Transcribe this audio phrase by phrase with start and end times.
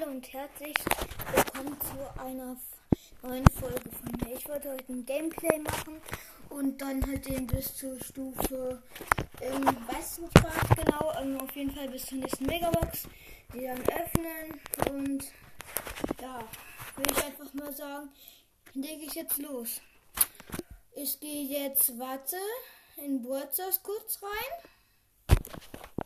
[0.00, 0.76] Hallo und herzlich
[1.34, 2.56] willkommen zu einer
[3.22, 4.36] neuen Folge von mir.
[4.36, 6.00] Ich wollte heute ein Gameplay machen
[6.48, 8.82] und dann halt den bis zur Stufe,
[9.40, 13.08] ähm, weiß nicht was genau, ähm, auf jeden Fall bis zur nächsten Megabox,
[13.52, 15.24] die dann öffnen und
[16.20, 16.44] ja,
[16.96, 18.08] würde ich einfach mal sagen,
[18.74, 19.80] lege ich jetzt los.
[20.94, 22.36] Ich gehe jetzt, warte,
[22.96, 25.36] in Wurzers kurz rein.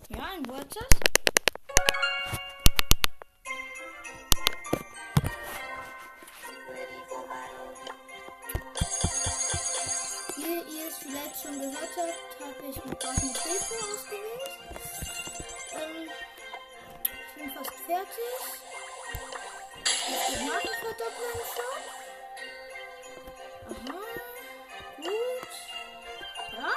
[0.08, 1.13] Ja, in Wurzers.
[11.44, 14.54] Schon gehört habt, habe ich mit eine Hilfe ausgewählt.
[15.72, 16.08] Ähm,
[17.02, 18.34] ich bin fast fertig.
[20.08, 21.80] Jetzt die Markenverdopplung schon.
[23.70, 24.00] Aha.
[24.96, 25.52] Gut.
[26.52, 26.72] Ja.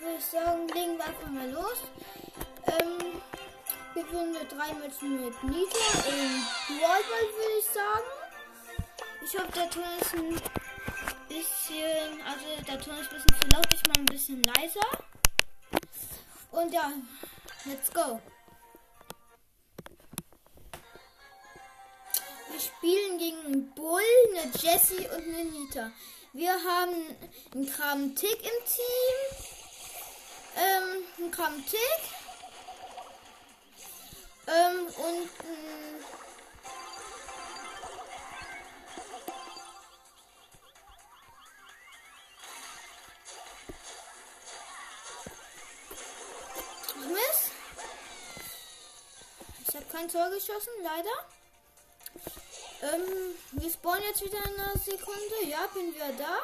[0.00, 1.78] Würde ich sagen, legen wir einfach mal los.
[2.66, 3.20] Ähm,
[3.92, 8.08] wir würden mit drei Matchen mit Nita im Dualball, würde ich sagen.
[9.22, 10.63] Ich hoffe, der Ton ist ein
[11.34, 14.88] bisschen, also der Ton ist ein bisschen zu laut, ich mal ein bisschen leiser.
[16.52, 16.92] Und ja,
[17.64, 18.20] let's go.
[22.50, 25.90] Wir spielen gegen einen Bull, eine Jessie und eine Nita.
[26.32, 27.16] Wir haben
[27.52, 29.48] einen Kram Tick im Team.
[30.56, 31.80] Ähm, einen Kram Tick.
[34.46, 35.30] Ähm, und
[50.04, 51.10] ein Tor geschossen, leider.
[52.82, 55.48] Ähm, wir spawnen jetzt wieder in einer Sekunde.
[55.48, 56.40] Ja, bin wieder da.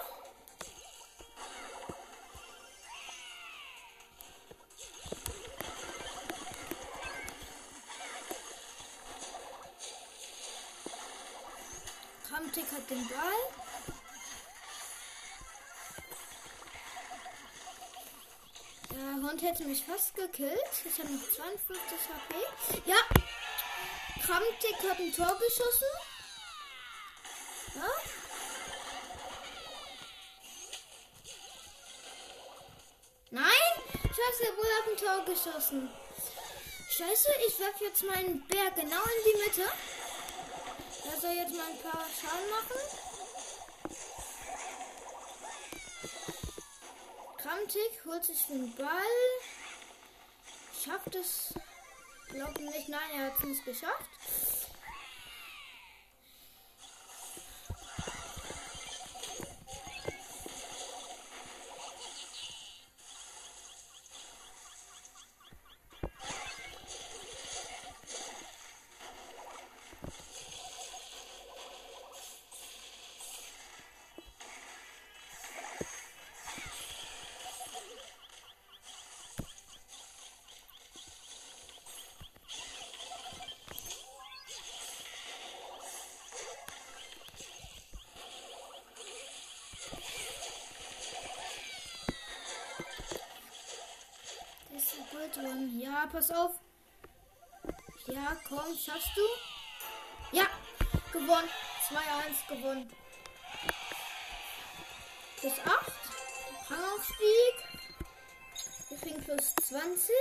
[12.29, 13.61] Kramtik hat den Ball.
[18.93, 20.57] Der Hund hätte mich fast gekillt.
[20.85, 22.91] Ich habe noch 52 HP.
[22.91, 22.97] Ja,
[24.31, 25.89] Kramtik hat ein Tor geschossen.
[27.75, 27.91] Ja?
[33.33, 33.45] Nein!
[33.93, 35.91] Scheiße, der Bull hat ein Tor geschossen.
[36.91, 39.73] Scheiße, ich werfe jetzt meinen Bär genau in die Mitte.
[41.07, 42.81] Er soll jetzt mal ein paar Schaden machen.
[47.37, 48.87] Kramtik holt sich den Ball.
[50.85, 51.53] Schafft es
[52.31, 52.89] glaube nicht.
[52.89, 54.11] Nein, er hat es nicht geschafft.
[96.11, 96.53] Pass auf.
[98.07, 100.37] Ja, komm, schaffst du?
[100.37, 100.47] Ja,
[101.13, 101.49] gewonnen.
[101.89, 102.91] 2-1 gewonnen.
[105.39, 105.93] Plus 8.
[106.71, 107.55] Rangaufstieg.
[108.89, 110.15] Wir kriegen plus 20.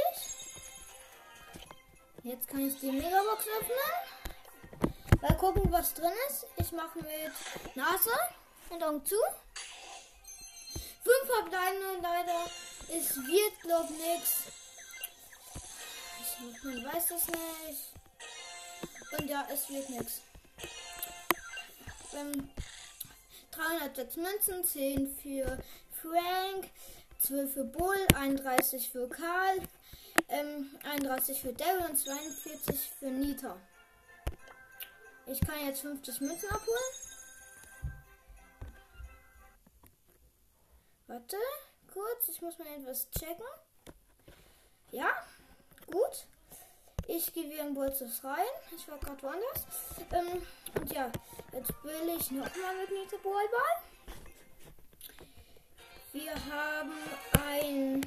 [2.23, 4.91] Jetzt kann ich die Megabox öffnen.
[5.22, 6.45] Mal gucken, was drin ist.
[6.57, 8.11] Ich mache mit Nase
[8.69, 9.16] und Augen zu.
[11.03, 12.45] 5 verbleibende leider.
[12.89, 14.48] Es wird, glaub nichts.
[16.64, 17.94] Man weiß das nicht.
[19.17, 20.22] Und ja, es wird nichts.
[22.14, 22.50] Ähm,
[23.52, 25.58] 306 Münzen, 10 für
[26.02, 26.70] Frank,
[27.20, 29.61] 12 für Bull, 31 für Karl,
[30.28, 33.58] ähm, 31 für Daryl und 42 für Nita.
[35.28, 36.94] Ich kann jetzt 50 Münzen abholen.
[41.08, 41.38] Warte,
[41.91, 43.46] kurz, ich muss mal etwas checken.
[44.91, 45.09] Ja,
[45.88, 46.26] gut.
[47.11, 48.46] Ich gehe wieder in Bolzers rein.
[48.76, 49.66] Ich war gerade woanders.
[50.11, 50.46] Ähm,
[50.76, 51.11] und ja,
[51.52, 53.82] jetzt will ich nochmal mit Nita Ballball.
[56.14, 56.91] Wir haben
[57.47, 58.06] ein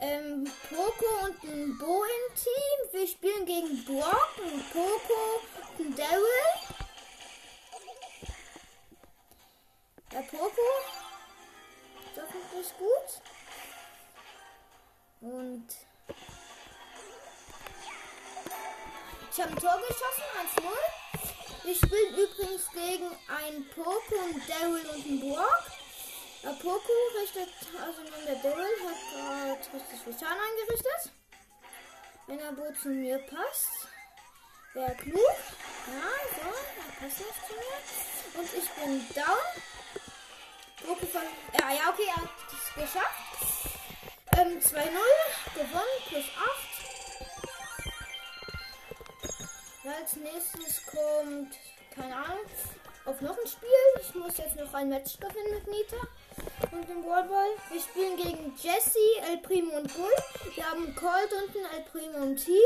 [0.00, 2.92] ähm, Poco und ein Bo im Team.
[3.00, 5.40] Wir spielen gegen Brock, ein Poco
[5.78, 6.82] und ein Daryl.
[10.10, 10.62] Der Poco.
[12.16, 12.28] Das
[12.60, 13.22] ist gut.
[15.20, 15.68] Und
[19.36, 20.24] Ich habe ein Tor geschossen,
[20.64, 21.64] 1-0.
[21.64, 25.62] Wir spielen übrigens gegen einen Poco, einen Daryl und einen Brock.
[26.42, 31.12] Der Poco richtet, also der Daryl hat gerade richtig viel Schaden angerichtet.
[32.26, 33.88] Wenn er wohl zu mir passt.
[34.72, 35.36] Wäre klug.
[35.86, 38.40] Ja, so, er passt nicht zu mir.
[38.40, 39.44] Und ich bin down.
[40.82, 41.22] Poco von.
[41.60, 43.20] Ja, ja, okay, er hat es geschafft.
[44.38, 44.96] Ähm, 2-0.
[45.54, 46.75] Gewonnen, plus 8.
[49.86, 51.54] Als nächstes kommt,
[51.94, 52.44] keine Ahnung,
[53.04, 53.68] auf noch ein Spiel.
[54.00, 55.96] Ich muss jetzt noch ein Match gewinnen mit Nita
[56.72, 57.50] und dem Ballball.
[57.70, 58.98] Wir spielen gegen Jesse,
[59.30, 60.10] El Primo und Bull.
[60.56, 62.56] Wir haben Colt unten, El Primo im Team.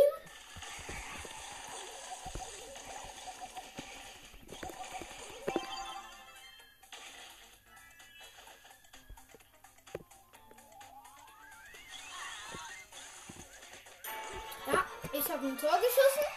[14.72, 16.29] Ja, ich habe ein Tor geschossen.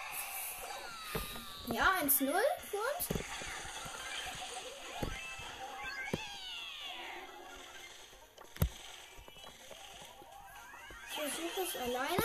[1.74, 3.08] Ja, 1-0 für uns.
[11.10, 12.24] Ich versuche es alleine.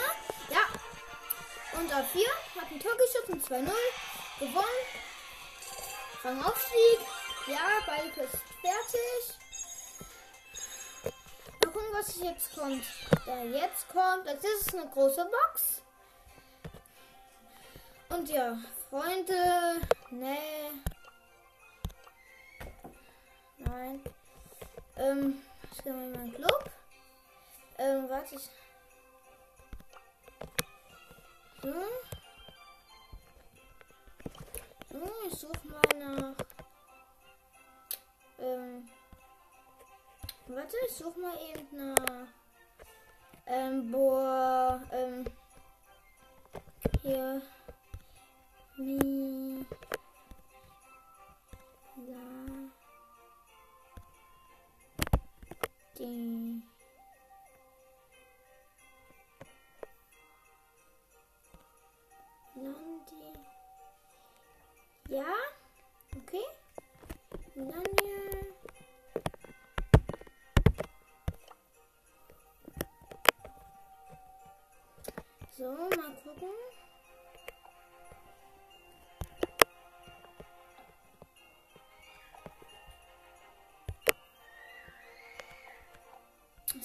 [0.51, 1.79] Ja.
[1.79, 2.27] Und auf 4
[2.61, 3.41] hat ein Tor geschossen.
[3.43, 3.71] 2-0.
[4.39, 4.65] Gewonnen.
[6.23, 6.99] Rangaufstieg.
[7.47, 9.39] Ja, beide ist fertig.
[11.63, 12.85] Mal gucken, was jetzt kommt.
[13.25, 15.81] Da jetzt kommt, das ist eine große Box.
[18.09, 20.71] Und ja, Freunde, nee.
[23.59, 24.03] Nein.
[24.97, 25.41] Ähm,
[25.71, 26.71] ich gehe mal in meinen Club.
[27.77, 28.49] Ähm, warte ich.
[31.61, 31.73] So.
[34.89, 36.35] So, ich suche mal nach.
[38.39, 38.89] Ähm.
[40.47, 42.27] Warte, ich suche mal eben nach.
[43.45, 45.25] Ähm, boah, ähm.
[47.03, 47.41] Hier.
[48.79, 49.65] Wie.
[52.07, 52.15] La.
[55.97, 56.78] Die.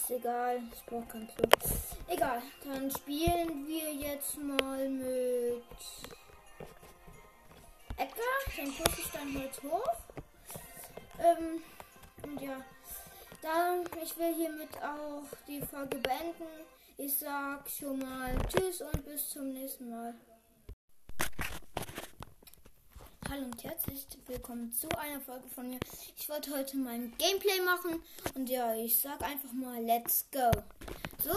[0.04, 1.56] Ist egal, ich brauche keinen Club.
[2.08, 5.64] Egal, dann spielen wir jetzt mal mit
[7.96, 8.24] Edgar.
[8.54, 9.94] Den pushe ich dann halt hoch.
[11.18, 11.62] Ähm,
[12.22, 12.62] und ja,
[13.40, 16.66] dann, ich will hiermit auch die Folge beenden.
[16.98, 20.12] Ich sag schon mal Tschüss und bis zum nächsten Mal.
[23.30, 25.78] Hallo und herzlich willkommen zu einer Folge von mir.
[26.16, 28.02] Ich wollte heute mal ein Gameplay machen
[28.34, 30.50] und ja, ich sag einfach mal Let's go.
[31.22, 31.36] So,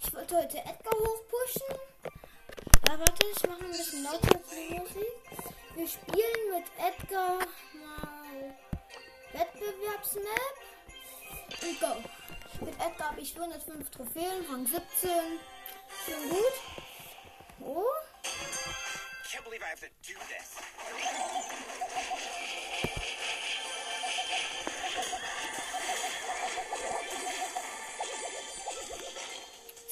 [0.00, 1.76] ich wollte heute Edgar hochpushen.
[2.88, 5.16] Ja, warte, ich mache ein bisschen lauter die Musik.
[5.74, 8.54] Wir spielen mit Edgar mal
[9.32, 10.54] Wettbewerbsmap
[11.62, 12.64] und go.
[12.64, 15.10] Mit Edgar habe ich 105 Trophäen, Rang 17.
[16.04, 16.52] Schön gut.
[17.60, 18.05] Oh.
[19.46, 20.48] Believe I have to do this.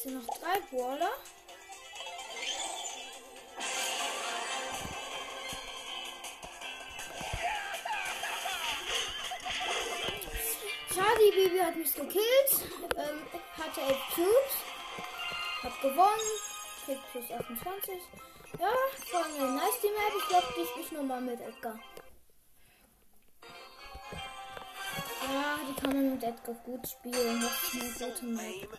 [0.02, 1.12] Sind noch drei Brawler.
[10.92, 12.22] Schade, die Baby hat mich gekillt.
[12.96, 13.22] Ähm,
[13.56, 14.56] hatte 11 Cubes.
[15.62, 16.40] Hab gewonnen.
[16.84, 18.02] Kriegt plus 28.
[18.58, 18.68] Ja,
[19.24, 20.12] eine nice die Map.
[20.16, 20.46] Ich glaube,
[20.80, 21.78] ich nochmal mit Edgar.
[25.22, 27.40] Ja, die kann man mit Edgar gut spielen.
[27.40, 28.78] Das ist eine gute Map.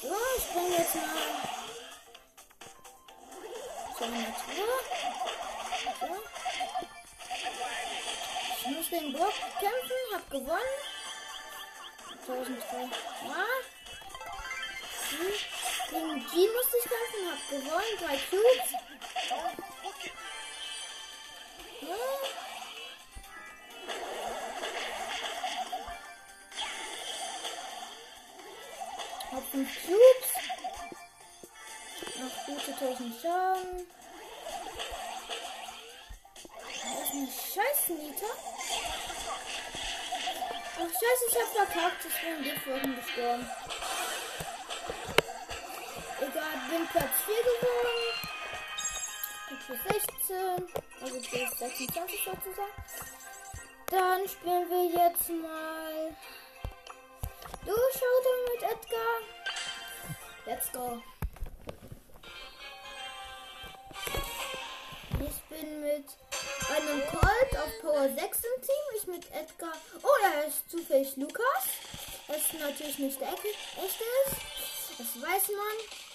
[0.00, 1.04] So, ich bringe jetzt mal
[3.98, 4.78] so eine Tour.
[6.00, 6.06] So.
[8.60, 10.78] Ich muss den Block kämpfen, hab gewonnen.
[12.26, 12.78] 1003.
[13.26, 13.44] Ja.
[15.10, 15.57] Hm.
[15.90, 17.96] Gegen die musste ich kämpfen, hab gewonnen.
[17.98, 18.70] Drei Cubes.
[21.80, 21.96] Ja.
[29.32, 30.30] Hab fünf Cubes.
[32.18, 33.86] Noch gute 1000 Schaden.
[36.98, 38.26] Das eine scheiß Nita.
[40.76, 42.04] Ach scheiße, ich hab verkackt.
[42.04, 43.50] Ich bin gestorben.
[46.68, 47.98] Bin Platz 4 geworden.
[49.68, 49.78] bis
[50.28, 50.68] 16,
[51.00, 52.84] also bis 26 sozusagen.
[53.86, 56.14] Dann spielen wir jetzt mal
[57.64, 59.14] Du Showdown mit Edgar.
[60.44, 61.02] Let's go.
[65.26, 66.04] Ich bin mit
[66.76, 68.84] einem Colt auf Power 6 im Team.
[68.94, 69.72] Ich mit Edgar.
[70.02, 71.64] Oh, er ist zufällig Lukas.
[72.26, 73.48] Das ist natürlich nicht der echte
[74.26, 74.36] ist.
[74.98, 76.07] Das weiß man.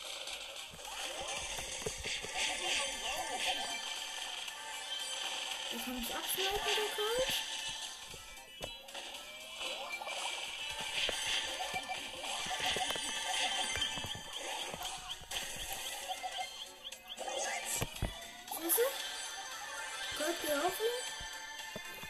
[5.75, 7.33] Ich kann mich abschneiden, der Colt.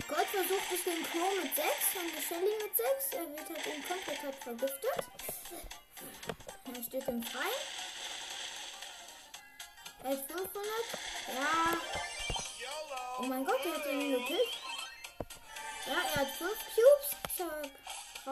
[0.07, 3.13] Gott versucht es den Klo mit 6 und die Shelly mit 6.
[3.13, 4.97] Er wird halt eben komplett halt vergiftet.
[6.65, 7.63] Er steht im Freien.
[10.03, 10.53] Er ist 500.
[11.33, 12.12] Ja.
[13.19, 14.57] Oh mein Gott, er hat ihn gekillt.
[15.85, 17.15] Ja, er hat 5 Cubes.
[17.27, 17.63] Ich hab
[18.25, 18.31] 3.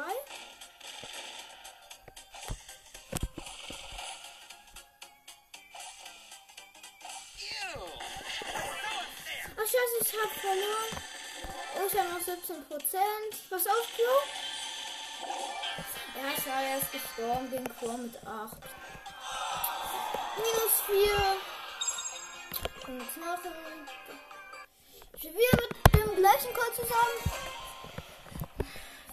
[9.54, 10.92] Ach scheiße, ich hab verloren.
[11.76, 13.32] Oh, ich habe noch 17 Prozent.
[13.50, 14.16] Was auf, Klo?
[16.16, 18.58] Ja, ich war erst gestorben gegen Klo mit 8.
[20.38, 21.38] Minus 4.
[22.88, 23.16] Und jetzt.
[23.16, 24.31] Ich
[25.24, 27.20] will mit dem gleichen Code zusammen.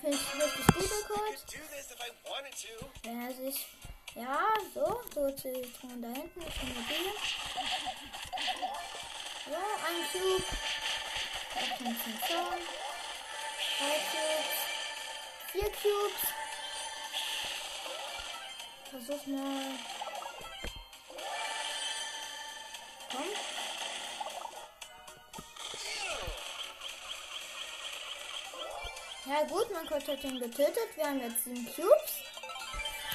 [0.00, 1.36] Finde ich richtig guter Code.
[3.04, 3.66] Ja, sich.
[4.14, 5.02] Ja, so.
[5.14, 6.40] So zu tun da hinten.
[6.40, 7.12] Ich bin mobile.
[9.50, 10.44] Ja, ein Cube.
[11.56, 12.60] Öffnen zum Zaun.
[13.78, 14.58] Drei Cubes.
[15.52, 16.22] Vier Cubes.
[18.90, 19.78] Versuch mal.
[23.10, 23.48] Komm.
[29.28, 30.97] Ja gut, mein Gott hat ihn getötet.
[30.97, 32.23] Wir haben jetzt 7 Cubes.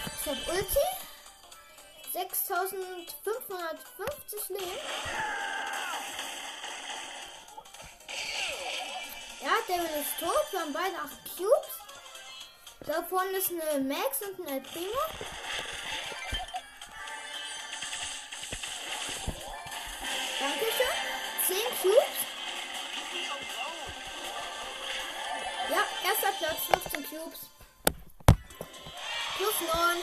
[0.06, 0.86] Ich hab Ulti.
[2.12, 4.78] 6550 Leben.
[9.42, 10.46] Ja, Devil ist tot.
[10.52, 11.80] Wir haben beide 8 Cubes.
[12.82, 15.02] Da vorne ist eine Max und ein El Primo.
[27.14, 27.50] Cubes.
[29.38, 29.98] Plus 9.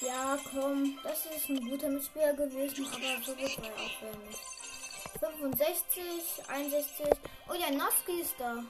[0.00, 4.40] Ja, komm, das ist ein guter Mitspieler gewesen, aber so gut war er auch nicht.
[5.18, 6.02] 65,
[6.46, 7.06] 61.
[7.48, 8.62] Oh ja, Noski ist da.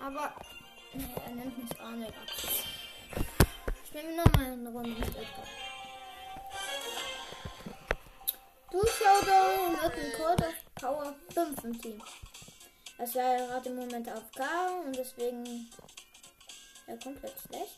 [0.00, 0.32] Aber
[0.94, 3.24] nee, er nimmt mich auch nicht ab.
[3.86, 5.46] Spielen wir nochmal eine Runde mit Edgar.
[8.70, 12.02] Du Showdown mit einem Code Power 5 im Team.
[12.98, 14.44] Das war gerade im Moment auf K
[14.84, 15.70] und deswegen
[16.86, 17.76] ja komplett schlecht.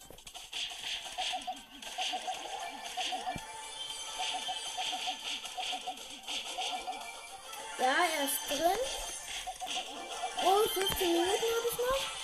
[7.78, 8.78] Ja, er ist drin.
[10.44, 12.18] Oh, 15 Minuten habe ich noch.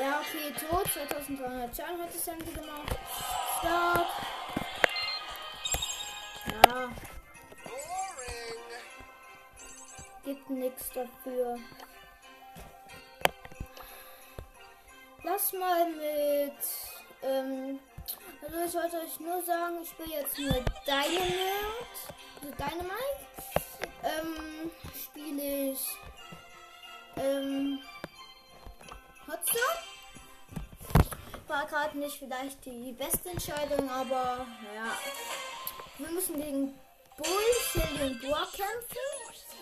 [0.00, 0.86] Ja, okay, tot.
[0.92, 2.96] 2300 Schaden hat das Ende gemacht.
[3.58, 4.31] Stop.
[6.72, 6.88] Ja.
[10.24, 11.58] Gibt nichts dafür.
[15.22, 16.54] Lass mal mit
[17.22, 17.78] ähm,
[18.42, 21.84] also ich wollte euch nur sagen, ich spiele jetzt nur Dynamite.
[22.40, 23.22] Also Dynamite.
[24.02, 25.86] Ähm, spiele ich
[27.16, 27.80] ähm,
[29.28, 29.76] Hotstar.
[31.48, 34.96] War gerade nicht vielleicht die beste Entscheidung, aber ja.
[36.02, 36.74] Wir müssen gegen
[37.16, 38.98] Bull, Shelly und Boa kämpfen.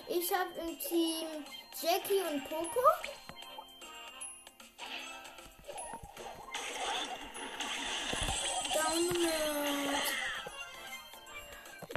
[0.09, 1.45] Ich habe im Team
[1.83, 2.81] Jackie und Poco.
[8.73, 9.31] Dynamite.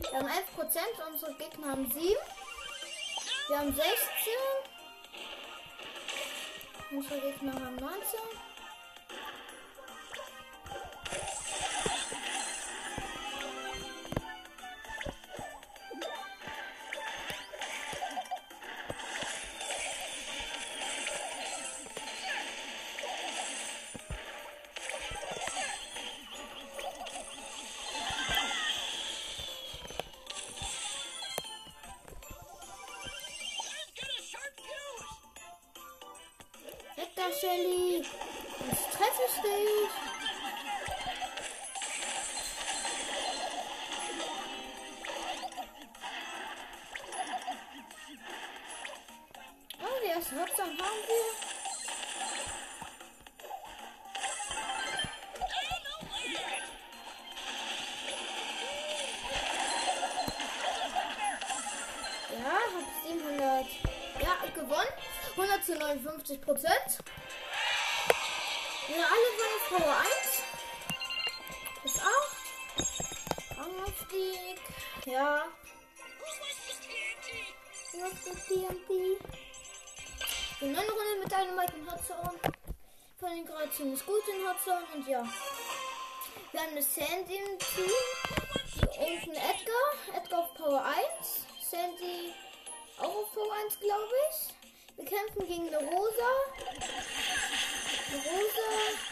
[0.02, 2.18] Wir haben 11 Prozent, unsere Gegner haben 7.
[3.48, 3.88] Wir haben 16.
[6.92, 8.43] Unsere Gegner haben 19.
[37.44, 37.98] Shelly.
[37.98, 39.90] Jetzt treffe ich dich.
[49.82, 51.26] Oh, die erste Hopsang haben wir.
[62.40, 63.66] Ja, hab 700.
[64.22, 64.94] Ja, gewonnen.
[65.36, 67.03] 100 zu 59 Prozent.
[69.74, 70.08] Power 1.
[71.84, 73.58] Das auch.
[73.58, 74.60] Rangaufstieg.
[75.06, 75.46] Ja.
[77.94, 78.89] Was ist TNT?
[80.62, 82.39] Die neue Runde mit Dynamite und Hotzone.
[83.20, 85.27] Von den gerade ziemlich gut in Hotzone und ja.
[86.51, 90.15] Wir haben eine Sandy im Team und einen Edgar.
[90.15, 91.48] Edgar auf Power 1.
[91.68, 92.32] Sandy
[93.00, 94.53] auch auf Power 1, glaube ich.
[94.98, 96.30] Wir kämpfen gegen eine Rosa.
[98.12, 99.03] Eine Rosa.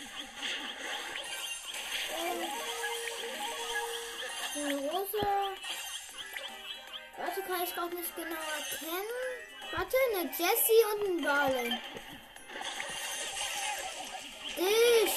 [7.34, 9.08] Warte, kann ich gerade nicht genau erkennen.
[9.72, 11.80] Warte, eine Jessie und ein Barley.
[14.58, 15.14] Ich.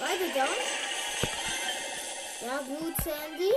[0.00, 0.48] Beide down.
[2.40, 3.52] Ja, gut, Sandy.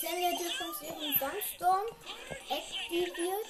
[0.00, 1.86] Sandy hat übrigens ihren Sandstorm
[2.48, 3.48] aktiviert.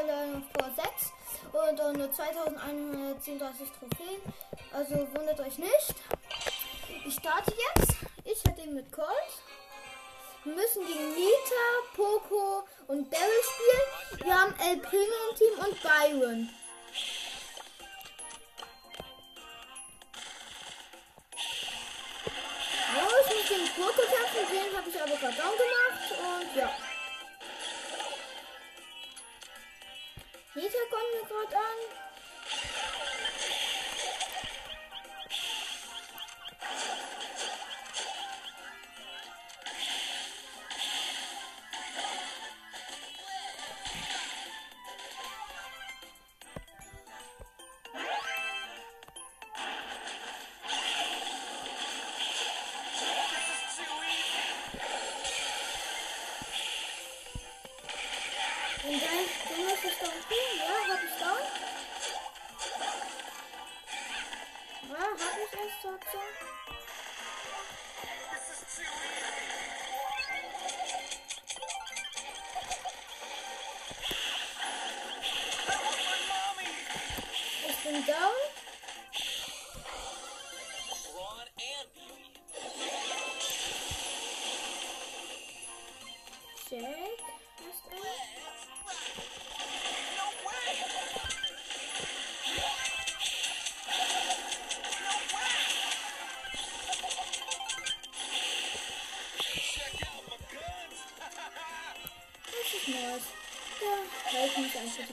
[0.00, 1.12] Auf Power 6
[1.52, 4.22] und auch nur 2137 Trophäen.
[4.72, 5.94] Also wundert euch nicht.
[7.06, 7.96] Ich starte jetzt.
[8.24, 9.06] Ich hatte ihn mit Colt.
[10.44, 14.24] Wir müssen gegen Nita, Poco und Daryl spielen.
[14.24, 16.48] Wir haben El Primo im Team und Byron.
[22.96, 24.48] Oh, ich muss gegen Poco kämpfen.
[24.50, 26.08] Den habe ich aber gerade gemacht.
[26.22, 26.89] Und ja.
[30.60, 32.09] Nita kommt mir gerade an.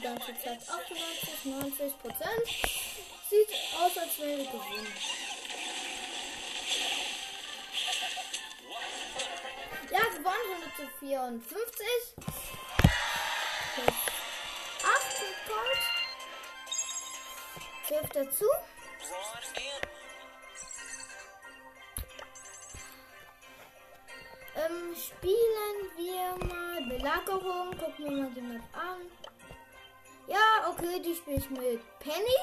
[0.07, 0.59] Ganze Zeit.
[0.69, 2.47] 98, 90 Prozent.
[3.29, 4.93] Sieht aus, als wäre wir gewinnen.
[9.91, 11.87] Ja, gewonnen 100 zu 54.
[13.75, 13.95] Plus
[14.83, 15.83] 8 mit Gold.
[17.87, 18.45] 12 dazu.
[24.55, 27.77] Ähm, spielen wir mal Belagerung.
[27.77, 29.16] Gucken wir mal die Map an.
[30.77, 32.37] Okay, die spiele ich mit Penny.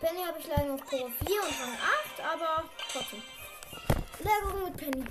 [0.00, 1.78] Penny habe ich leider auf Power 4 und Rang
[2.16, 3.22] 8, aber trotzdem.
[4.16, 5.04] Belagerung mit Penny.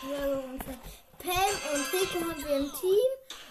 [0.00, 0.78] Belagerung von
[1.18, 3.10] Pam und Rico haben wir im Team.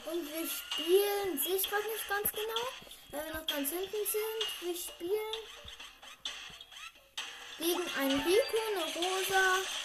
[0.10, 2.68] Und wir spielen, sehe ich gerade nicht ganz genau,
[3.12, 4.42] weil wir noch ganz hinten sind.
[4.62, 5.38] Wir spielen
[7.60, 9.77] gegen einen Rico, eine Rosa.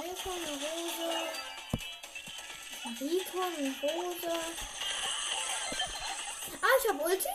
[0.00, 1.10] Rico, eine Rose.
[3.00, 4.32] Rico, eine Rose.
[6.62, 7.28] Ah, ich habe Ulti.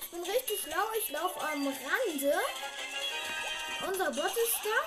[0.00, 0.86] Ich bin richtig schlau.
[0.96, 2.40] Ich laufe am Rande.
[3.84, 4.78] Unser Bot ist da.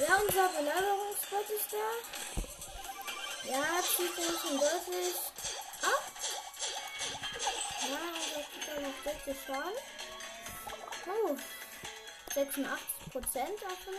[0.00, 1.86] Ja, unser Belagerungsbot ist da.
[3.50, 3.64] Ja,
[3.94, 5.33] zieht uns schon deutlich
[8.80, 9.72] macht 60 Schaden.
[11.06, 11.36] Oh,
[12.34, 13.94] 86 Prozent davon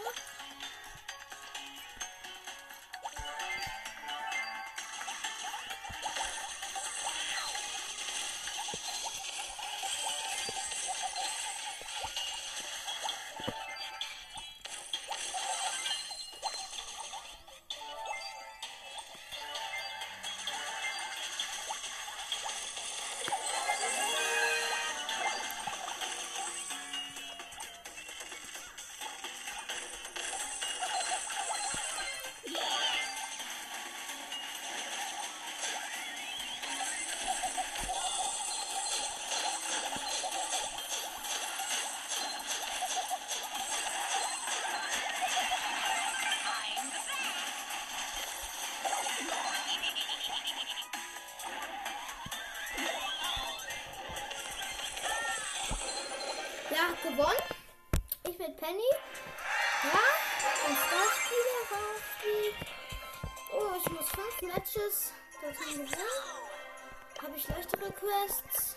[67.35, 68.75] Habe ich leichtere Quests?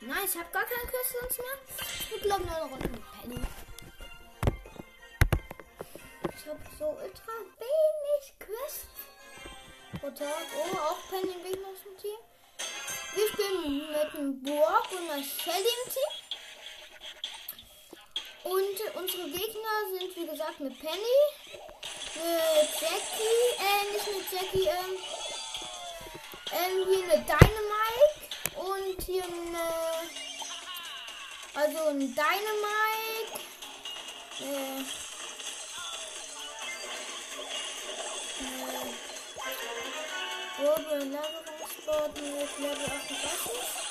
[0.00, 1.58] Nein, ich habe gar keine Quests mehr.
[2.14, 3.40] Ich glaube nur eine Runde mit Penny.
[6.36, 8.86] Ich habe so ultra wenig Quests
[10.00, 10.46] pro Tag.
[10.56, 12.18] Oh, auch Penny und Gegner aus dem Team.
[13.16, 16.12] Wir spielen mit dem Borg und einer Shelly im Team.
[18.44, 21.18] Und unsere Gegner sind wie gesagt eine Penny,
[22.22, 24.96] eine Jackie, äh, nicht eine Jackie, ähm,
[26.52, 28.16] ähm, hier eine Dynamite
[28.56, 29.66] und hier eine,
[31.54, 33.40] also ein Dynamite,
[34.40, 34.80] äh,
[38.42, 38.66] äh,
[40.58, 43.85] Robo Lagerungsbord mit Level 38.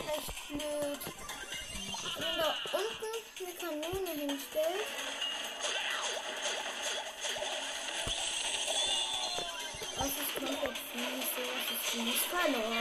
[0.00, 1.02] echt blöd.
[2.18, 4.86] Wenn da unten eine Kanone hinstellt.
[9.96, 11.26] Das ist komplett fies.
[11.34, 12.20] Sowas ist fies.
[12.30, 12.75] Verloren.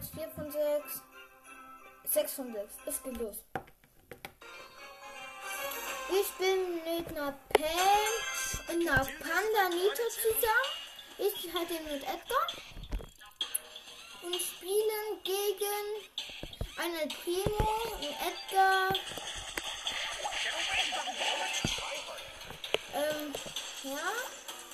[0.00, 1.02] 6, 4 von 6,
[2.04, 2.74] 6 von 6.
[2.86, 3.36] Es geht los.
[6.10, 10.70] Ich bin mit einer Pam und einer Panda Nita zusammen.
[11.18, 12.46] Ich eben mit Edgar.
[14.22, 15.86] Und spielen gegen
[16.76, 18.94] einen Primo, einen Edgar.
[22.94, 23.32] Ähm,
[23.82, 24.12] ja.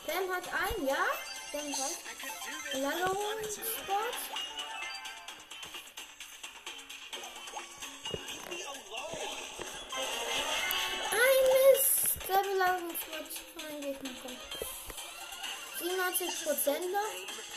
[0.07, 1.07] Pam hat einen, ja.
[1.53, 2.05] Dann was?
[12.53, 13.25] Lagerungssport.
[13.25, 14.39] Belagerungswort von einem Gegner kommt.
[15.79, 17.55] 97 Prozent noch.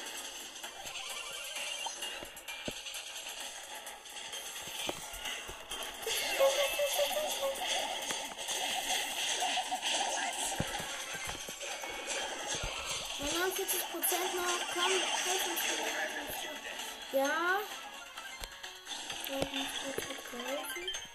[13.91, 14.59] Prozent noch.
[14.73, 15.63] Komm, helf uns.
[17.11, 17.59] Ja.
[19.27, 21.06] Helf uns kurz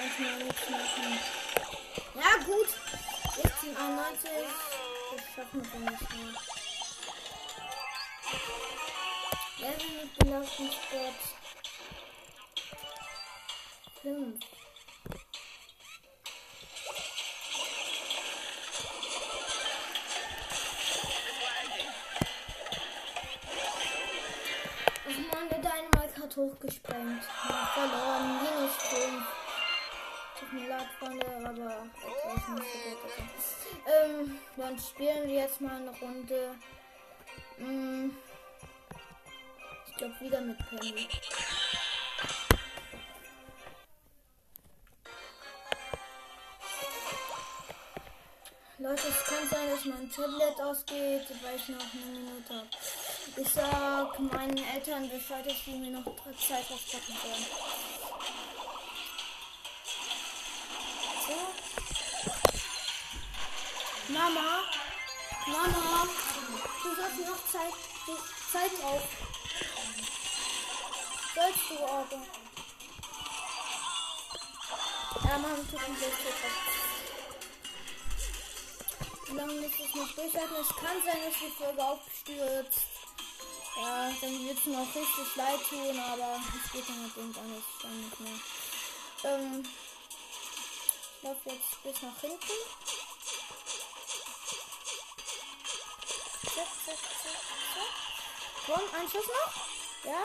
[0.00, 1.20] Ja, kann ich mal nichts machen.
[2.14, 2.68] Ja, gut.
[3.36, 4.30] 1691.
[5.14, 6.32] Das schaffen wir nicht mehr.
[9.58, 11.20] Level mit Belastungssport
[14.02, 14.40] 5.
[25.06, 27.24] Ach man, der Dynamite hat hochgesprengt.
[27.48, 28.38] Ja, verloren.
[28.42, 29.39] Minus 5.
[30.50, 33.12] Tut mir leid, Freunde, aber weiß nicht so gut.
[33.86, 36.56] Ähm, dann spielen wir jetzt mal eine Runde.
[37.58, 38.10] Mm,
[39.86, 41.08] ich glaube wieder mit Penny.
[48.78, 52.68] Leute, es kann sein, dass mein Tablet ausgeht, weil ich noch eine Minute habe.
[53.36, 57.99] Ich sag meinen Eltern Bescheid, dass die mir noch Zeit aufpacken sollen.
[64.20, 64.60] Mama,
[65.46, 66.06] Mama,
[66.82, 67.72] du sollst noch Zeit,
[68.52, 69.02] Zeit drauf.
[71.34, 72.22] Sollst du aber.
[75.26, 76.12] Ja, Mama, tut mir leid,
[79.32, 80.56] lange muss ich noch durchhalten?
[80.60, 82.80] Es kann sein, dass die Folge aufstürzt.
[83.80, 87.32] Ja, dann wird es mir auch richtig leid tun, aber es geht dann mit dem
[87.32, 88.38] gar nicht, dann nicht mehr.
[89.32, 89.64] Ähm,
[91.16, 92.99] ich laufe jetzt bis nach hinten.
[96.42, 97.40] Zack, zack, zack,
[97.74, 98.00] zack.
[98.66, 100.10] Komm, ein Schuss noch.
[100.10, 100.24] Ja.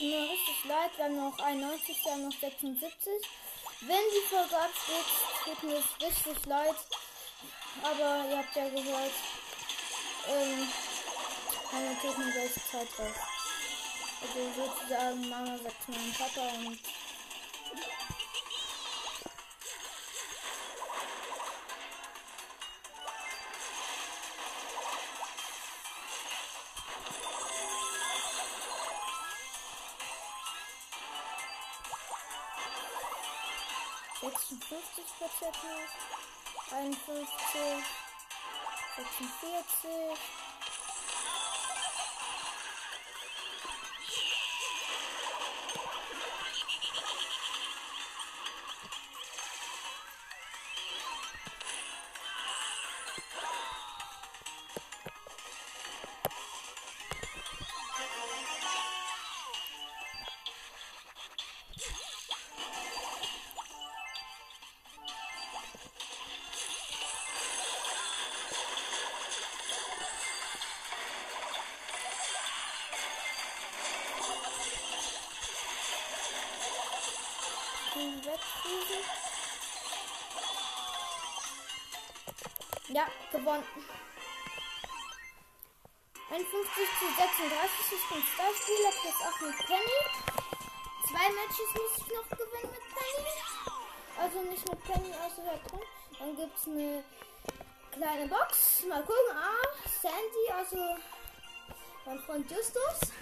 [0.00, 3.12] Mir richtig leid, wir haben noch 91, wir haben noch 76.
[3.80, 6.76] Wenn die Folge abstürzt, tut mir richtig leid.
[7.82, 9.12] Aber ihr habt ja gehört,
[10.28, 10.68] ähm,
[11.72, 13.16] meine mir welche Zeit drauf.
[14.22, 16.78] Also sozusagen Mama sagt zu meinem Papa und
[34.20, 37.82] sechsundfünfzig Prozent noch, 51,
[38.94, 40.49] 46,
[83.00, 83.64] Ja, gewonnen.
[86.28, 87.96] 51 zu 36.
[87.96, 90.00] Ich bin Starspieler plus 8 mit Penny.
[91.08, 93.36] zwei Matches muss ich noch gewinnen mit Penny.
[94.18, 95.80] Also nicht mit Penny außer der drin.
[96.18, 97.04] Dann gibt es eine
[97.92, 98.84] kleine Box.
[98.86, 99.32] Mal gucken.
[99.34, 99.66] Ah,
[100.02, 100.98] Sandy, also
[102.04, 103.12] mein Freund Justus.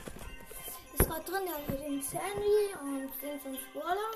[0.93, 4.11] Ist gerade drin, der hat den Sandy und den von Spoiler.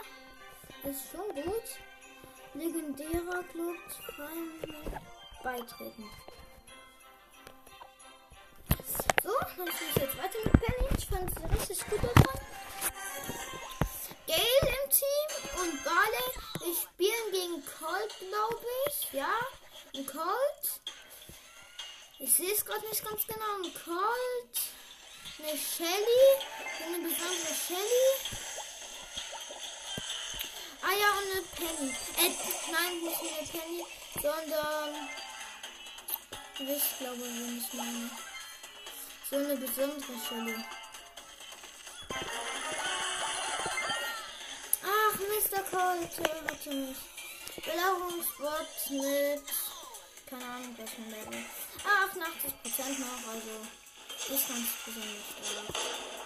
[0.90, 1.68] Ist schon gut.
[2.54, 3.76] Legendärer Club
[5.42, 6.10] beitreten.
[9.22, 10.88] So, dann spiele ich jetzt weiter mit Penny.
[10.96, 12.40] Ich fand sie richtig gut davon.
[14.26, 16.28] Gale im Team und Barley.
[16.60, 19.12] Wir spielen gegen Colt, glaube ich.
[19.12, 19.38] Ja,
[19.94, 20.80] ein Colt.
[22.18, 23.56] Ich sehe es gerade nicht ganz genau.
[23.62, 24.60] Ein Colt.
[25.38, 26.24] Eine Shelly.
[26.84, 28.06] Eine besondere Shelly.
[30.82, 31.90] Ah ja, und eine Penny.
[32.18, 32.32] Äh,
[32.72, 33.86] nein, nicht eine Penny,
[34.20, 35.08] sondern.
[36.58, 38.10] Ich glaube, wenn ich meine.
[39.30, 40.54] So eine besondere Shelly.
[44.84, 45.62] Ach, Mr.
[45.70, 46.96] Colt, hatte mich.
[47.64, 49.42] Belagerungsbot mit.
[50.28, 51.44] Keine Ahnung, welchem Level.
[51.84, 54.34] Ah, 88% noch, also.
[54.34, 56.21] Ist ganz besonders stark.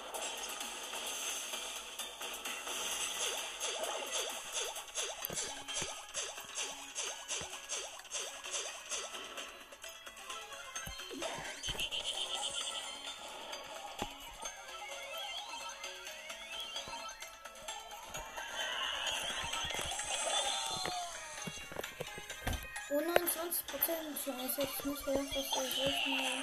[24.58, 26.42] Ich nicht gedacht, dass er so schnell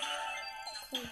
[0.91, 1.09] kommt.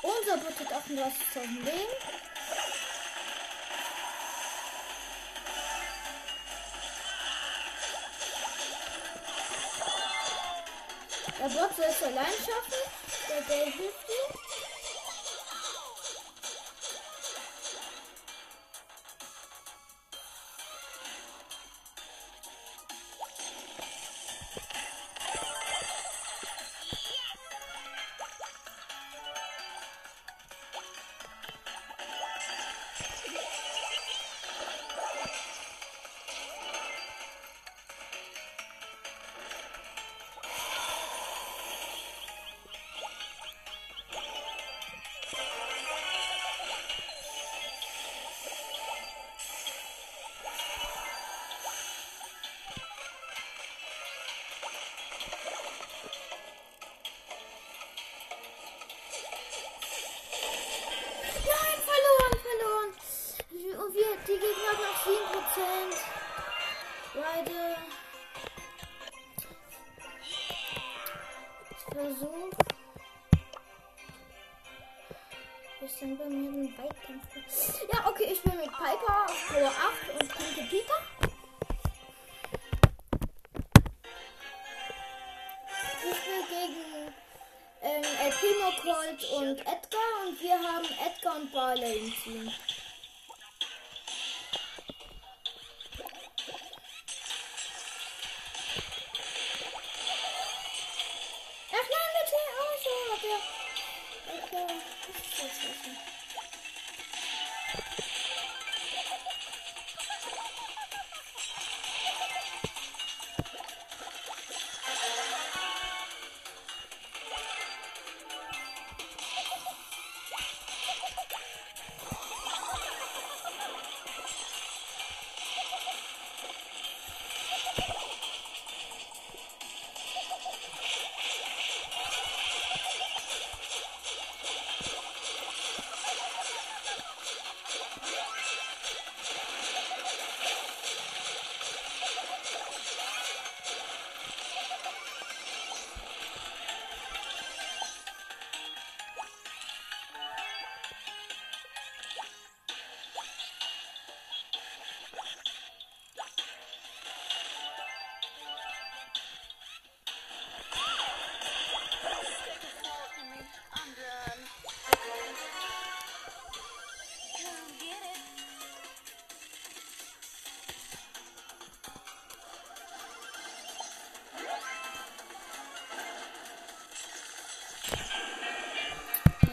[0.00, 1.94] Unser Bot hat 38.000 Leben.
[11.38, 13.08] Der Bot soll es allein schaffen.
[13.28, 13.72] Der Bell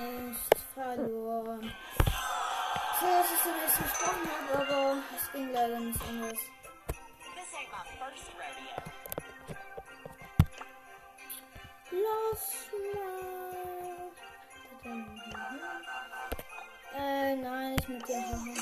[0.06, 1.74] Echt verloren.
[3.00, 6.40] So, ich so ein bisschen gesprochen habe, aber es ging leider nicht anders.
[11.92, 12.46] Lass
[12.94, 13.16] mal.
[16.96, 18.54] Äh, nein, nicht mit der Haare.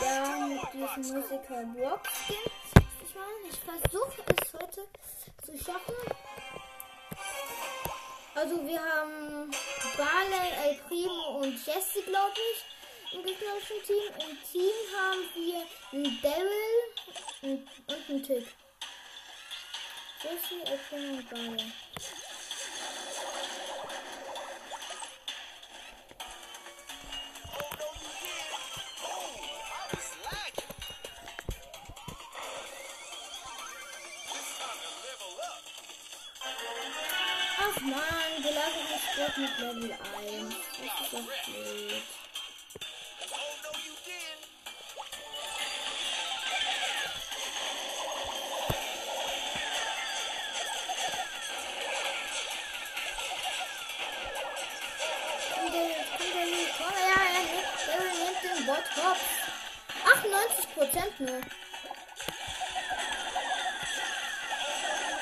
[0.00, 2.02] Ja, mit diesem Musiker Brock
[12.22, 14.30] glaube ich, im gegnerischen Team.
[14.30, 16.84] Im Team haben wir einen Daryl
[17.42, 17.68] und
[18.08, 18.46] einen Tick.
[20.22, 21.72] Jesse, Primo und Barley.
[39.34, 39.98] Belagerungssport mit Level 1.
[40.78, 42.02] Das ist doch blöd.
[58.64, 59.20] Bot hops.
[60.04, 61.40] 98% nur.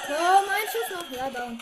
[0.07, 1.11] Komm, ein Schuss noch.
[1.17, 1.59] Ja, down.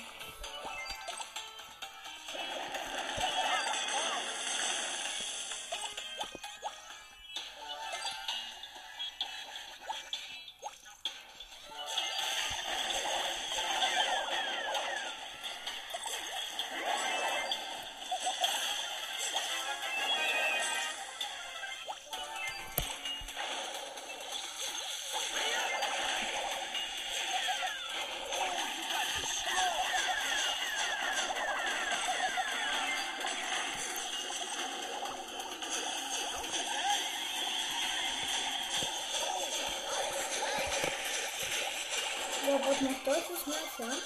[42.69, 43.47] Bot macht deutlich
[43.77, 44.03] Schaden.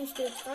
[0.00, 0.52] Es steht 3,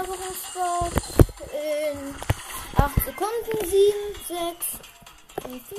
[0.00, 0.94] Erste Belagerungssport
[1.52, 2.14] in
[2.76, 3.66] 8 Sekunden.
[3.66, 3.94] 7,
[4.26, 4.78] 6
[5.44, 5.78] und 4.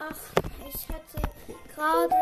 [0.00, 0.16] Ach,
[0.68, 1.20] ich hatte
[1.74, 2.19] gerade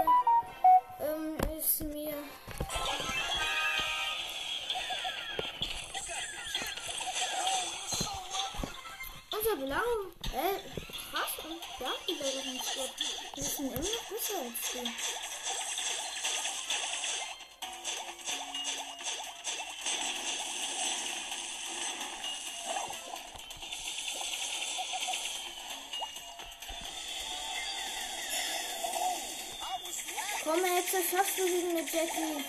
[31.39, 32.45] du gegen eine Jackie.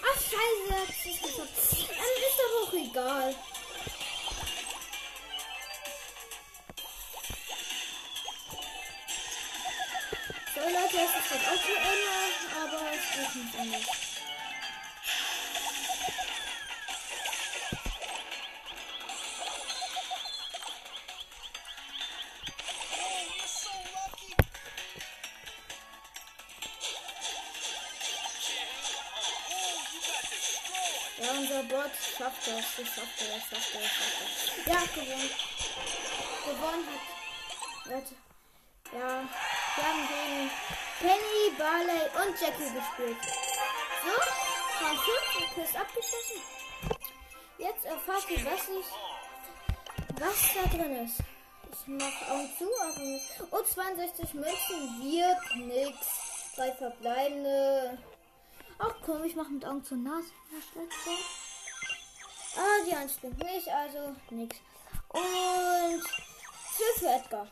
[0.00, 1.88] Ach, scheiße, hat es geschafft.
[1.88, 3.34] Dann ist aber auch egal.
[10.54, 12.16] So, Leute, es ist jetzt auch zu Ende,
[12.62, 13.97] aber es geht nicht anders.
[32.86, 33.08] Schafft.
[33.18, 34.72] Das schafft er, schafft er, schafft er.
[34.72, 35.30] Ja, gewonnen.
[36.44, 37.18] Gewonnen hat.
[37.90, 38.14] Warte.
[38.92, 39.28] Ja,
[39.76, 40.50] Wir haben gegen
[41.00, 43.16] Penny, Barley und Jackie gespielt.
[44.02, 46.40] So, Rang 5, Quiz abgeschlossen.
[47.58, 48.86] Jetzt erfahrt ihr, was ich,
[50.20, 51.18] was da drin ist.
[51.70, 53.26] Ich mach Augen zu, aber nicht.
[53.50, 55.96] Oh, 62 Münzen wird nix.
[56.56, 57.98] Drei verbleibende.
[58.78, 60.30] Ach komm, ich mach mit Augen zu Nase.
[62.58, 64.56] Ah, die Hand stimmt nicht, also nix.
[65.10, 67.46] Und 12 für Edgar.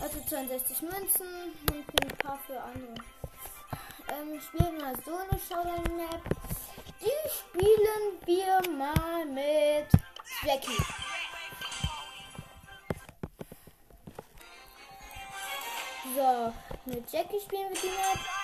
[0.00, 2.94] Also 62 Münzen und ein paar für andere.
[4.08, 6.22] Ähm, spielen wir so eine Showdown-Map.
[7.00, 9.86] Die spielen wir mal mit
[10.44, 10.82] Jackie.
[16.16, 16.52] So,
[16.86, 18.37] mit Jackie spielen wir die Map.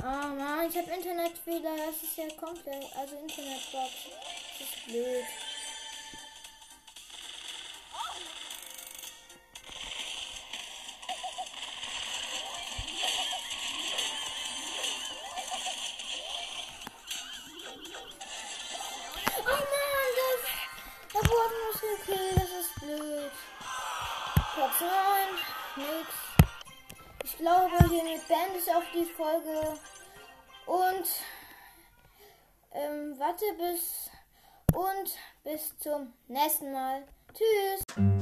[0.00, 1.76] Oh Mann, ich habe Internetfehler.
[1.76, 2.84] Das ist ja komplett.
[2.96, 3.34] Also uns
[21.80, 22.36] gekillt.
[22.36, 23.32] Das ist blöd.
[24.54, 25.86] Platz 9.
[25.86, 26.17] Nix.
[27.38, 29.78] Ich glaube, hiermit beende ich auch die Folge.
[30.66, 31.06] Und
[32.72, 34.10] ähm, warte bis
[34.74, 37.04] und bis zum nächsten Mal.
[37.32, 38.17] Tschüss.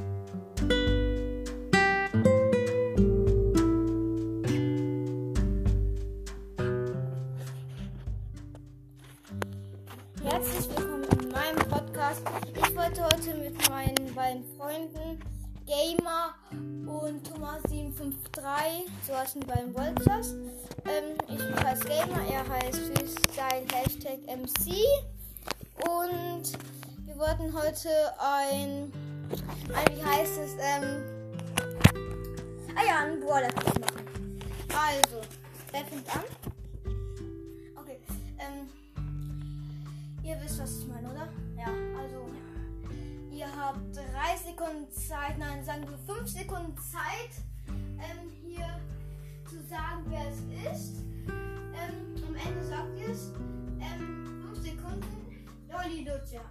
[19.37, 20.35] Thomas753, so heißen die beiden Wolzers.
[20.85, 24.85] Ähm, ich heiße Gamer, er heißt Freestyle Hashtag MC.
[25.89, 26.53] Und
[27.05, 28.93] wir wollten heute ein,
[29.75, 31.03] ein wie heißt es, ähm,
[32.75, 34.41] ah ja, ein Brawler machen.
[34.69, 35.21] Also,
[35.73, 36.23] wer fängt an?
[37.77, 37.99] Okay,
[38.39, 38.69] ähm,
[40.23, 41.29] ihr wisst, was ich meine, oder?
[41.57, 41.67] Ja,
[42.01, 42.27] also,
[43.33, 48.67] Ihr habt drei Sekunden Zeit, nein, sagen wir fünf Sekunden Zeit, ähm, hier
[49.57, 50.41] zu sagen, wer es
[50.77, 50.97] ist.
[51.29, 53.33] Ähm, am Ende sagt ihr es.
[53.81, 55.47] Ähm, fünf Sekunden.
[55.71, 56.45] Lolli Lutscher.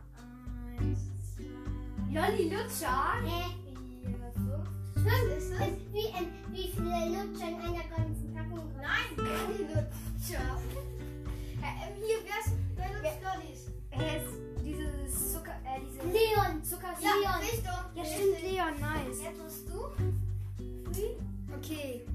[0.80, 1.00] Eins,
[1.36, 3.14] zwei, Lolli Lutscher?
[3.24, 5.06] vier, fünf.
[5.06, 5.60] Was ist es?
[5.94, 8.72] Wie, ähm, wie viele Lutscher in einer ganzen Packung?
[8.78, 10.60] Nein, Lolli Lutscher.
[11.62, 13.72] äh, ähm, hier, wer, ist, wer lutscht Lollis?
[13.92, 14.34] Er ist
[14.64, 16.64] dieses Zucker, äh, diese Leon.
[16.64, 17.42] Zucker, Ja, Leon.
[17.42, 17.82] Richtung.
[17.96, 19.22] Ja, stimmt, Leon, nice.
[19.24, 19.76] Jetzt musst du.
[21.56, 22.06] Okay.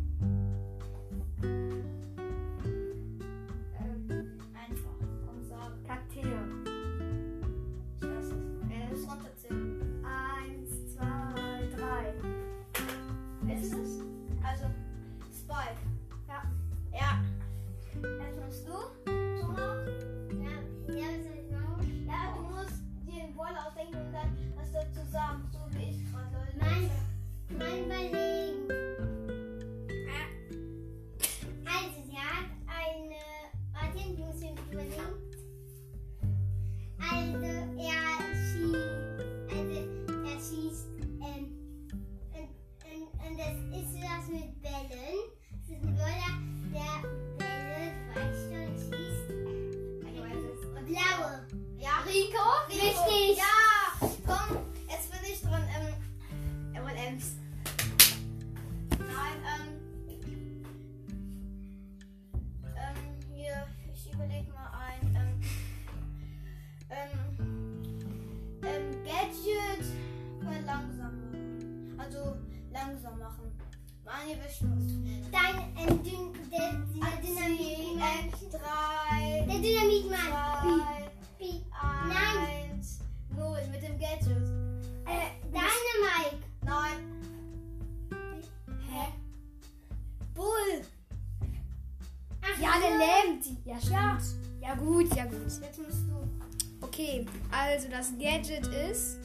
[98.41, 99.19] Gadget ist,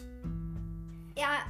[1.16, 1.46] er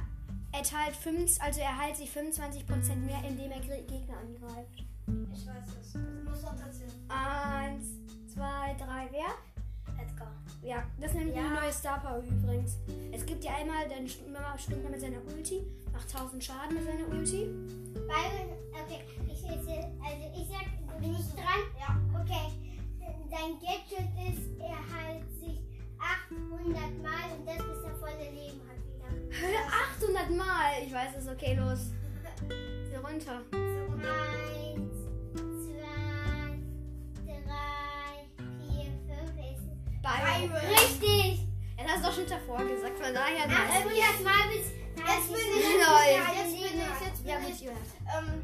[0.56, 4.84] erteilt 5, also er heilt sich 25% mehr, indem er Gegner angreift.
[5.34, 5.92] Ich weiß es.
[5.94, 5.98] Du
[6.30, 6.92] musst runterzählen.
[7.08, 7.86] Eins,
[8.32, 9.34] zwei, drei, wer?
[10.00, 10.30] Edgar.
[10.62, 11.42] Ja, das ist nämlich Ja.
[11.42, 12.76] die neue Star Power übrigens.
[13.10, 16.74] Es gibt ja einmal, dann st- Mama springt er mit seiner Ulti, macht 1000 Schaden
[16.76, 17.48] mit seiner Ulti.
[18.06, 21.62] Weil, okay, ich, ich, also ich sag, bin ich dran?
[21.80, 22.20] Ja.
[22.20, 22.52] Okay,
[23.28, 24.08] dein Gadget
[24.38, 25.58] ist, er heilt sich
[25.98, 29.58] 800 Mal und das bis er volle Leben hat wieder.
[30.26, 30.72] 800 Mal!
[30.86, 31.90] Ich weiß es, okay, los.
[32.90, 33.42] Hier runter.
[33.52, 34.96] Eins,
[35.64, 36.58] zwei,
[37.24, 39.36] drei, vier, fünf.
[39.38, 39.66] ist-
[40.02, 40.62] Bible.
[40.70, 41.46] Richtig.
[41.76, 43.46] Er hat es doch schon davor gesagt, von daher.
[43.48, 43.98] Ach, weiß und ich.
[43.98, 44.66] jetzt mal bis.
[44.96, 45.78] Jetzt bin ich.
[45.78, 47.06] Ja, jetzt bin ich.
[47.06, 47.62] Jetzt bin Ja, ich.
[47.62, 48.42] Ähm,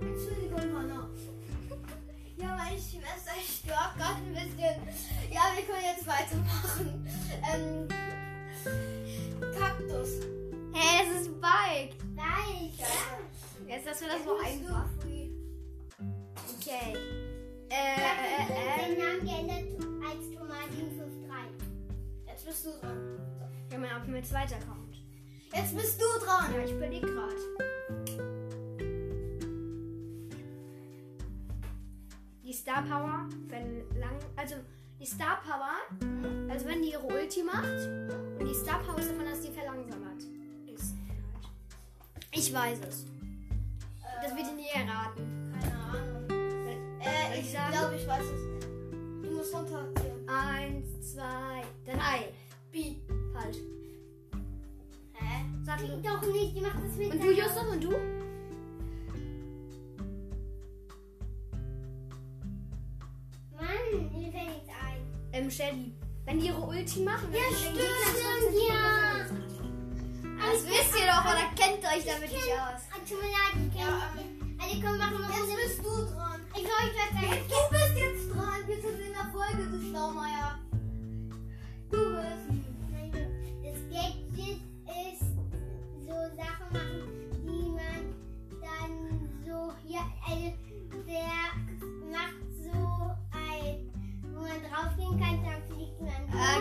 [0.00, 1.09] Entschuldigung, Hanna.
[2.40, 4.76] Ja, meine Schwester stört gerade ein bisschen.
[5.30, 7.06] Ja, wir können jetzt weitermachen.
[7.52, 7.88] Ähm,
[9.58, 10.08] Kaktus.
[10.72, 11.94] Hä, es ist Bike.
[12.14, 13.20] Weiter.
[13.66, 14.86] Jetzt hast du das so einfach.
[16.56, 16.96] Okay.
[17.68, 19.04] Äh, äh, Den äh, äh.
[19.04, 21.70] Namen geändert als Tomaten 53.
[22.26, 23.18] Jetzt bist du dran.
[23.70, 24.96] Ja, mein auf mein zweiter Account.
[25.52, 26.54] Jetzt bist du dran.
[26.54, 28.29] Ja, ich überlege gerade.
[32.50, 34.18] Die Star Power, wenn lang.
[34.34, 34.56] Also,
[34.98, 35.76] die Star Power,
[36.50, 37.86] also wenn die ihre Ulti macht,
[38.40, 40.20] und die Star Power ist davon, dass die verlangsamert
[40.66, 40.94] ist.
[42.32, 43.04] Ich weiß es.
[44.20, 45.52] Das wird ihr nie erraten.
[45.60, 46.28] Keine Ahnung.
[47.00, 49.22] Äh, ich ich glaube, ich weiß es.
[49.22, 50.28] Du musst runterzählen.
[50.28, 52.32] Eins, zwei, drei.
[52.72, 52.96] B.
[53.32, 53.58] Falsch.
[55.12, 55.44] Hä?
[55.64, 56.02] Sag du.
[56.02, 58.19] Doch nicht, die macht das mit Und du, Justus, und du?
[65.40, 65.92] Ähm, Shelly.
[66.26, 67.78] Wenn die ihre Ulti machen, Ja, dann stimmt,
[68.68, 69.24] ja.
[70.38, 72.82] Das wisst ihr doch, oder kennt euch damit nicht aus?
[72.92, 76.40] Ah, Tut mir leid, ich kenn Also komm, machen wir Jetzt bist du dran.
[76.54, 77.42] Ich euch was sagen.
[77.48, 78.60] Du bist jetzt dran.
[78.66, 80.49] Wir sind in der Folge, du Schlaumeier.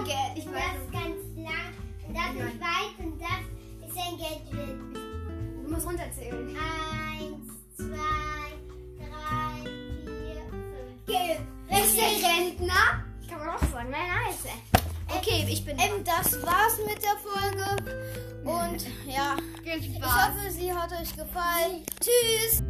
[0.09, 1.73] Okay, ich und weiß das ist ganz lang
[2.07, 5.63] und das ist weit und das ist ein Gadget.
[5.63, 6.57] Du musst runterzählen.
[6.57, 8.57] Eins, zwei,
[8.97, 9.69] drei,
[11.05, 11.37] vier,
[11.67, 11.85] fünf.
[11.85, 13.05] Ist der Rentner?
[13.29, 14.51] Kann man auch sagen, nein, nice.
[15.15, 18.01] Okay, ich bin Ähm, das war's mit der Folge.
[18.45, 21.83] Und ja, ich hoffe, sie hat euch gefallen.
[22.01, 22.63] Tschüss.